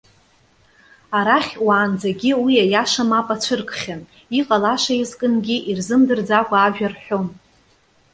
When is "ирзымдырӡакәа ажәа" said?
5.69-6.87